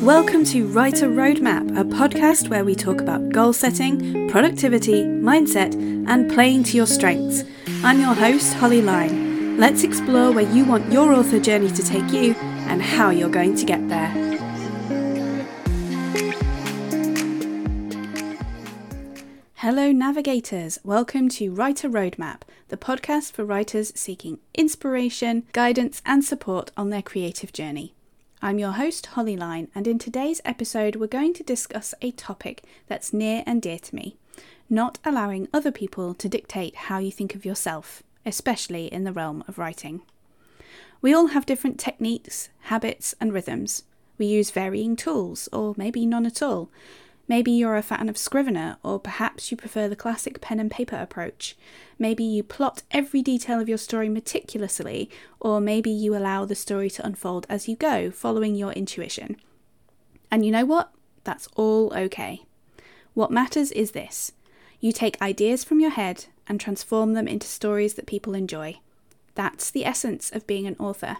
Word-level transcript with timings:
Welcome 0.00 0.44
to 0.46 0.68
Writer 0.68 1.08
Roadmap, 1.08 1.76
a 1.76 1.82
podcast 1.82 2.48
where 2.48 2.64
we 2.64 2.76
talk 2.76 3.00
about 3.00 3.30
goal 3.30 3.52
setting, 3.52 4.30
productivity, 4.30 5.02
mindset, 5.02 5.74
and 6.08 6.30
playing 6.30 6.62
to 6.64 6.76
your 6.76 6.86
strengths. 6.86 7.42
I'm 7.82 7.98
your 7.98 8.14
host, 8.14 8.54
Holly 8.54 8.80
Line. 8.80 9.56
Let's 9.58 9.82
explore 9.82 10.30
where 10.30 10.48
you 10.52 10.64
want 10.64 10.92
your 10.92 11.12
author 11.12 11.40
journey 11.40 11.68
to 11.70 11.82
take 11.82 12.12
you 12.12 12.34
and 12.68 12.80
how 12.80 13.10
you're 13.10 13.28
going 13.28 13.56
to 13.56 13.64
get 13.64 13.88
there. 13.88 14.10
Hello, 19.56 19.90
navigators. 19.90 20.78
Welcome 20.84 21.28
to 21.30 21.50
Writer 21.50 21.90
Roadmap, 21.90 22.42
the 22.68 22.76
podcast 22.76 23.32
for 23.32 23.44
writers 23.44 23.92
seeking 23.96 24.38
inspiration, 24.54 25.44
guidance, 25.52 26.02
and 26.06 26.24
support 26.24 26.70
on 26.76 26.90
their 26.90 27.02
creative 27.02 27.52
journey. 27.52 27.95
I'm 28.42 28.58
your 28.58 28.72
host, 28.72 29.06
Holly 29.06 29.36
Line, 29.36 29.68
and 29.74 29.86
in 29.86 29.98
today's 29.98 30.40
episode, 30.44 30.96
we're 30.96 31.06
going 31.06 31.34
to 31.34 31.42
discuss 31.42 31.94
a 32.02 32.10
topic 32.12 32.62
that's 32.86 33.12
near 33.12 33.42
and 33.46 33.60
dear 33.60 33.78
to 33.78 33.94
me 33.94 34.16
not 34.68 34.98
allowing 35.04 35.48
other 35.52 35.70
people 35.70 36.14
to 36.14 36.28
dictate 36.28 36.74
how 36.74 36.98
you 36.98 37.12
think 37.12 37.34
of 37.34 37.44
yourself, 37.44 38.02
especially 38.24 38.86
in 38.92 39.04
the 39.04 39.12
realm 39.12 39.44
of 39.46 39.58
writing. 39.58 40.02
We 41.00 41.14
all 41.14 41.28
have 41.28 41.46
different 41.46 41.78
techniques, 41.78 42.48
habits, 42.62 43.14
and 43.20 43.32
rhythms. 43.32 43.84
We 44.18 44.26
use 44.26 44.50
varying 44.50 44.96
tools, 44.96 45.48
or 45.52 45.74
maybe 45.76 46.06
none 46.06 46.26
at 46.26 46.42
all. 46.42 46.70
Maybe 47.28 47.50
you're 47.50 47.76
a 47.76 47.82
fan 47.82 48.08
of 48.08 48.16
Scrivener, 48.16 48.78
or 48.84 49.00
perhaps 49.00 49.50
you 49.50 49.56
prefer 49.56 49.88
the 49.88 49.96
classic 49.96 50.40
pen 50.40 50.60
and 50.60 50.70
paper 50.70 50.96
approach. 50.96 51.56
Maybe 51.98 52.22
you 52.22 52.42
plot 52.42 52.82
every 52.92 53.20
detail 53.20 53.60
of 53.60 53.68
your 53.68 53.78
story 53.78 54.08
meticulously, 54.08 55.10
or 55.40 55.60
maybe 55.60 55.90
you 55.90 56.16
allow 56.16 56.44
the 56.44 56.54
story 56.54 56.88
to 56.90 57.04
unfold 57.04 57.46
as 57.48 57.68
you 57.68 57.74
go, 57.74 58.10
following 58.10 58.54
your 58.54 58.72
intuition. 58.72 59.36
And 60.30 60.46
you 60.46 60.52
know 60.52 60.64
what? 60.64 60.92
That's 61.24 61.48
all 61.56 61.92
okay. 61.94 62.42
What 63.14 63.30
matters 63.30 63.72
is 63.72 63.90
this 63.92 64.32
you 64.78 64.92
take 64.92 65.20
ideas 65.20 65.64
from 65.64 65.80
your 65.80 65.90
head 65.90 66.26
and 66.46 66.60
transform 66.60 67.14
them 67.14 67.26
into 67.26 67.46
stories 67.46 67.94
that 67.94 68.06
people 68.06 68.34
enjoy. 68.34 68.78
That's 69.34 69.70
the 69.70 69.84
essence 69.84 70.30
of 70.30 70.46
being 70.46 70.66
an 70.66 70.76
author. 70.78 71.16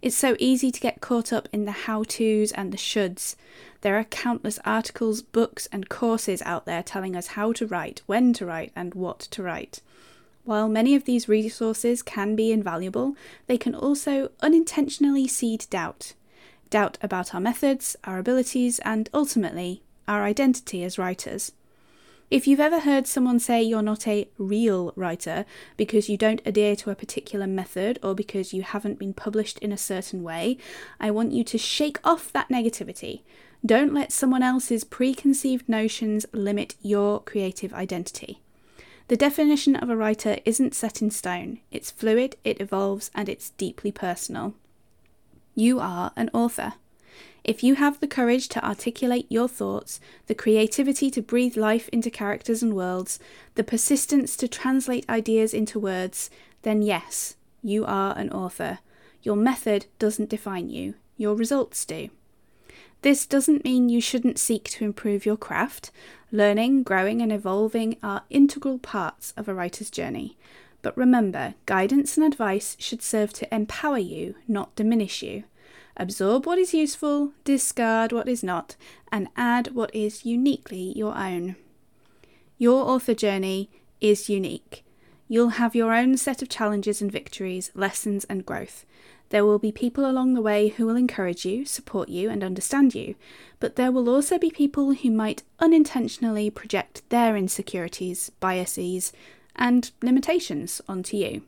It's 0.00 0.16
so 0.16 0.36
easy 0.38 0.70
to 0.70 0.80
get 0.80 1.00
caught 1.00 1.32
up 1.32 1.48
in 1.52 1.64
the 1.64 1.72
how 1.72 2.04
to's 2.04 2.52
and 2.52 2.72
the 2.72 2.76
shoulds. 2.76 3.34
There 3.80 3.98
are 3.98 4.04
countless 4.04 4.60
articles, 4.64 5.22
books, 5.22 5.66
and 5.72 5.88
courses 5.88 6.40
out 6.42 6.66
there 6.66 6.84
telling 6.84 7.16
us 7.16 7.28
how 7.28 7.52
to 7.54 7.66
write, 7.66 8.02
when 8.06 8.32
to 8.34 8.46
write, 8.46 8.72
and 8.76 8.94
what 8.94 9.18
to 9.18 9.42
write. 9.42 9.80
While 10.44 10.68
many 10.68 10.94
of 10.94 11.04
these 11.04 11.28
resources 11.28 12.02
can 12.02 12.36
be 12.36 12.52
invaluable, 12.52 13.16
they 13.48 13.58
can 13.58 13.74
also 13.74 14.30
unintentionally 14.40 15.26
seed 15.26 15.66
doubt 15.68 16.14
doubt 16.70 16.98
about 17.02 17.34
our 17.34 17.40
methods, 17.40 17.96
our 18.04 18.18
abilities, 18.18 18.78
and 18.80 19.08
ultimately, 19.12 19.82
our 20.06 20.24
identity 20.24 20.84
as 20.84 20.98
writers. 20.98 21.52
If 22.30 22.46
you've 22.46 22.60
ever 22.60 22.80
heard 22.80 23.06
someone 23.06 23.38
say 23.38 23.62
you're 23.62 23.80
not 23.80 24.06
a 24.06 24.28
real 24.36 24.92
writer 24.96 25.46
because 25.78 26.10
you 26.10 26.18
don't 26.18 26.42
adhere 26.44 26.76
to 26.76 26.90
a 26.90 26.94
particular 26.94 27.46
method 27.46 27.98
or 28.02 28.14
because 28.14 28.52
you 28.52 28.62
haven't 28.62 28.98
been 28.98 29.14
published 29.14 29.58
in 29.60 29.72
a 29.72 29.78
certain 29.78 30.22
way, 30.22 30.58
I 31.00 31.10
want 31.10 31.32
you 31.32 31.42
to 31.44 31.56
shake 31.56 31.98
off 32.04 32.30
that 32.32 32.50
negativity. 32.50 33.22
Don't 33.64 33.94
let 33.94 34.12
someone 34.12 34.42
else's 34.42 34.84
preconceived 34.84 35.66
notions 35.70 36.26
limit 36.32 36.74
your 36.82 37.20
creative 37.22 37.72
identity. 37.72 38.42
The 39.08 39.16
definition 39.16 39.74
of 39.74 39.88
a 39.88 39.96
writer 39.96 40.36
isn't 40.44 40.74
set 40.74 41.00
in 41.00 41.10
stone, 41.10 41.60
it's 41.70 41.90
fluid, 41.90 42.36
it 42.44 42.60
evolves, 42.60 43.10
and 43.14 43.30
it's 43.30 43.50
deeply 43.50 43.90
personal. 43.90 44.52
You 45.54 45.80
are 45.80 46.12
an 46.14 46.28
author. 46.34 46.74
If 47.44 47.62
you 47.62 47.76
have 47.76 48.00
the 48.00 48.06
courage 48.06 48.48
to 48.48 48.64
articulate 48.64 49.26
your 49.30 49.48
thoughts, 49.48 50.00
the 50.26 50.34
creativity 50.34 51.10
to 51.10 51.22
breathe 51.22 51.56
life 51.56 51.88
into 51.90 52.10
characters 52.10 52.62
and 52.62 52.74
worlds, 52.74 53.18
the 53.54 53.64
persistence 53.64 54.36
to 54.36 54.48
translate 54.48 55.08
ideas 55.08 55.54
into 55.54 55.78
words, 55.78 56.30
then 56.62 56.82
yes, 56.82 57.36
you 57.62 57.84
are 57.84 58.16
an 58.18 58.30
author. 58.30 58.78
Your 59.22 59.36
method 59.36 59.86
doesn't 59.98 60.28
define 60.28 60.68
you, 60.68 60.94
your 61.16 61.34
results 61.34 61.84
do. 61.84 62.10
This 63.02 63.26
doesn't 63.26 63.64
mean 63.64 63.88
you 63.88 64.00
shouldn't 64.00 64.38
seek 64.38 64.64
to 64.70 64.84
improve 64.84 65.24
your 65.24 65.36
craft. 65.36 65.92
Learning, 66.32 66.82
growing, 66.82 67.22
and 67.22 67.32
evolving 67.32 67.96
are 68.02 68.24
integral 68.28 68.78
parts 68.78 69.32
of 69.36 69.48
a 69.48 69.54
writer's 69.54 69.90
journey. 69.90 70.36
But 70.82 70.96
remember, 70.96 71.54
guidance 71.66 72.16
and 72.16 72.26
advice 72.26 72.76
should 72.78 73.02
serve 73.02 73.32
to 73.34 73.54
empower 73.54 73.98
you, 73.98 74.34
not 74.48 74.74
diminish 74.74 75.22
you. 75.22 75.44
Absorb 76.00 76.46
what 76.46 76.58
is 76.58 76.72
useful, 76.72 77.32
discard 77.42 78.12
what 78.12 78.28
is 78.28 78.44
not, 78.44 78.76
and 79.10 79.28
add 79.36 79.74
what 79.74 79.92
is 79.92 80.24
uniquely 80.24 80.92
your 80.96 81.16
own. 81.18 81.56
Your 82.56 82.88
author 82.88 83.14
journey 83.14 83.68
is 84.00 84.28
unique. 84.28 84.84
You'll 85.26 85.58
have 85.60 85.74
your 85.74 85.92
own 85.92 86.16
set 86.16 86.40
of 86.40 86.48
challenges 86.48 87.02
and 87.02 87.10
victories, 87.10 87.72
lessons 87.74 88.24
and 88.24 88.46
growth. 88.46 88.86
There 89.30 89.44
will 89.44 89.58
be 89.58 89.72
people 89.72 90.08
along 90.08 90.34
the 90.34 90.40
way 90.40 90.68
who 90.68 90.86
will 90.86 90.96
encourage 90.96 91.44
you, 91.44 91.66
support 91.66 92.08
you, 92.08 92.30
and 92.30 92.42
understand 92.42 92.94
you, 92.94 93.16
but 93.60 93.76
there 93.76 93.92
will 93.92 94.08
also 94.08 94.38
be 94.38 94.50
people 94.50 94.94
who 94.94 95.10
might 95.10 95.42
unintentionally 95.58 96.48
project 96.48 97.02
their 97.10 97.36
insecurities, 97.36 98.30
biases, 98.40 99.12
and 99.54 99.90
limitations 100.00 100.80
onto 100.88 101.16
you. 101.16 101.42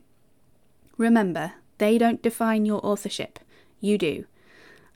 Remember, 0.97 1.53
they 1.77 1.97
don't 1.97 2.21
define 2.21 2.65
your 2.65 2.85
authorship, 2.85 3.39
you 3.79 3.97
do. 3.97 4.25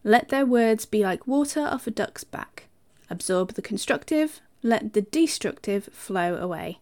Let 0.08 0.30
their 0.30 0.46
words 0.46 0.86
be 0.86 1.04
like 1.04 1.26
water 1.26 1.62
off 1.62 1.88
a 1.88 1.92
duck's 1.92 2.24
back. 2.24 2.68
Absorb 3.10 3.56
the 3.56 3.62
constructive, 3.64 4.40
let 4.62 4.94
the 4.94 5.02
destructive 5.02 5.86
flow 5.86 6.36
away. 6.36 6.78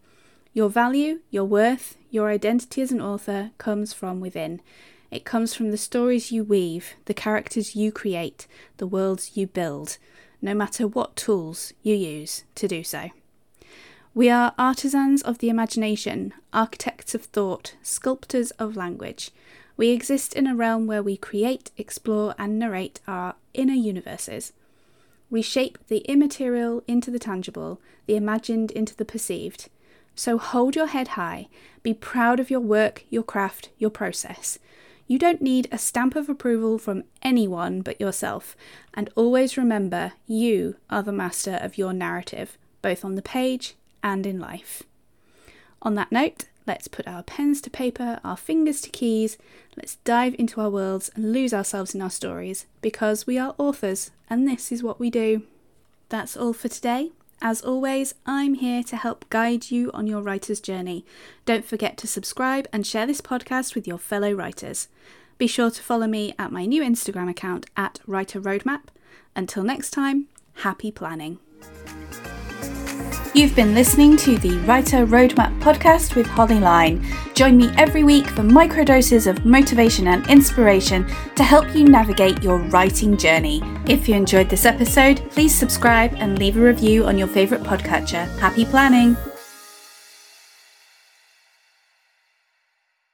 Your 0.52 0.68
value, 0.68 1.20
your 1.30 1.46
worth, 1.46 1.96
your 2.10 2.28
identity 2.28 2.82
as 2.82 2.92
an 2.92 3.00
author 3.00 3.52
comes 3.56 3.94
from 3.94 4.20
within. 4.20 4.60
It 5.10 5.24
comes 5.24 5.54
from 5.54 5.70
the 5.70 5.78
stories 5.78 6.32
you 6.32 6.44
weave, 6.44 6.96
the 7.06 7.14
characters 7.14 7.74
you 7.74 7.90
create, 7.92 8.46
the 8.76 8.86
worlds 8.86 9.38
you 9.38 9.46
build, 9.46 9.96
no 10.42 10.52
matter 10.52 10.86
what 10.86 11.16
tools 11.16 11.72
you 11.82 11.94
use 11.94 12.44
to 12.56 12.68
do 12.68 12.84
so. 12.84 13.08
We 14.12 14.28
are 14.28 14.54
artisans 14.58 15.22
of 15.22 15.38
the 15.38 15.48
imagination, 15.48 16.34
architects 16.52 17.14
of 17.14 17.24
thought, 17.24 17.74
sculptors 17.82 18.50
of 18.52 18.76
language. 18.76 19.30
We 19.76 19.88
exist 19.90 20.34
in 20.34 20.46
a 20.46 20.54
realm 20.54 20.86
where 20.86 21.02
we 21.02 21.16
create, 21.16 21.70
explore, 21.76 22.34
and 22.38 22.58
narrate 22.58 23.00
our 23.08 23.34
inner 23.54 23.74
universes. 23.74 24.52
We 25.30 25.42
shape 25.42 25.78
the 25.88 25.98
immaterial 25.98 26.84
into 26.86 27.10
the 27.10 27.18
tangible, 27.18 27.80
the 28.06 28.16
imagined 28.16 28.70
into 28.70 28.94
the 28.94 29.04
perceived. 29.04 29.68
So 30.14 30.38
hold 30.38 30.76
your 30.76 30.86
head 30.86 31.08
high, 31.08 31.48
be 31.82 31.92
proud 31.92 32.38
of 32.38 32.50
your 32.50 32.60
work, 32.60 33.04
your 33.10 33.24
craft, 33.24 33.70
your 33.78 33.90
process. 33.90 34.60
You 35.08 35.18
don't 35.18 35.42
need 35.42 35.68
a 35.70 35.78
stamp 35.78 36.14
of 36.14 36.28
approval 36.28 36.78
from 36.78 37.04
anyone 37.20 37.82
but 37.82 38.00
yourself, 38.00 38.56
and 38.94 39.10
always 39.16 39.56
remember 39.56 40.12
you 40.26 40.76
are 40.88 41.02
the 41.02 41.12
master 41.12 41.58
of 41.60 41.76
your 41.76 41.92
narrative, 41.92 42.56
both 42.80 43.04
on 43.04 43.16
the 43.16 43.22
page 43.22 43.74
and 44.02 44.24
in 44.24 44.38
life. 44.38 44.84
On 45.82 45.94
that 45.96 46.12
note, 46.12 46.46
Let's 46.66 46.88
put 46.88 47.06
our 47.06 47.22
pens 47.22 47.60
to 47.62 47.70
paper, 47.70 48.20
our 48.24 48.36
fingers 48.36 48.80
to 48.82 48.90
keys. 48.90 49.36
Let's 49.76 49.96
dive 49.96 50.34
into 50.38 50.60
our 50.60 50.70
worlds 50.70 51.10
and 51.14 51.32
lose 51.32 51.52
ourselves 51.52 51.94
in 51.94 52.00
our 52.00 52.10
stories 52.10 52.66
because 52.80 53.26
we 53.26 53.38
are 53.38 53.54
authors 53.58 54.10
and 54.30 54.48
this 54.48 54.72
is 54.72 54.82
what 54.82 54.98
we 54.98 55.10
do. 55.10 55.42
That's 56.08 56.36
all 56.36 56.52
for 56.52 56.68
today. 56.68 57.10
As 57.42 57.60
always, 57.60 58.14
I'm 58.24 58.54
here 58.54 58.82
to 58.84 58.96
help 58.96 59.28
guide 59.28 59.70
you 59.70 59.90
on 59.92 60.06
your 60.06 60.22
writer's 60.22 60.60
journey. 60.60 61.04
Don't 61.44 61.64
forget 61.64 61.98
to 61.98 62.06
subscribe 62.06 62.66
and 62.72 62.86
share 62.86 63.06
this 63.06 63.20
podcast 63.20 63.74
with 63.74 63.86
your 63.86 63.98
fellow 63.98 64.32
writers. 64.32 64.88
Be 65.36 65.46
sure 65.46 65.70
to 65.70 65.82
follow 65.82 66.06
me 66.06 66.34
at 66.38 66.52
my 66.52 66.64
new 66.64 66.82
Instagram 66.82 67.28
account 67.28 67.66
at 67.76 68.00
Writer 68.06 68.40
Roadmap. 68.40 68.84
Until 69.36 69.64
next 69.64 69.90
time, 69.90 70.28
happy 70.54 70.90
planning. 70.90 71.38
You've 73.34 73.56
been 73.56 73.74
listening 73.74 74.16
to 74.18 74.38
the 74.38 74.58
Writer 74.58 75.04
Roadmap 75.04 75.58
podcast 75.58 76.14
with 76.14 76.24
Holly 76.24 76.60
Line. 76.60 77.04
Join 77.34 77.56
me 77.56 77.68
every 77.76 78.04
week 78.04 78.28
for 78.28 78.42
microdoses 78.42 79.26
of 79.26 79.44
motivation 79.44 80.06
and 80.06 80.24
inspiration 80.28 81.04
to 81.34 81.42
help 81.42 81.74
you 81.74 81.82
navigate 81.82 82.44
your 82.44 82.58
writing 82.58 83.16
journey. 83.16 83.60
If 83.88 84.08
you 84.08 84.14
enjoyed 84.14 84.48
this 84.48 84.64
episode, 84.64 85.28
please 85.32 85.52
subscribe 85.52 86.14
and 86.14 86.38
leave 86.38 86.56
a 86.56 86.60
review 86.60 87.06
on 87.06 87.18
your 87.18 87.26
favourite 87.26 87.64
podcatcher. 87.64 88.28
Happy 88.38 88.64
planning! 88.64 89.16